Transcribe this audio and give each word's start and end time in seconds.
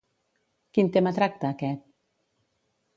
Quin 0.77 0.89
tema 0.97 1.13
tracta 1.19 1.53
aquest? 1.53 1.87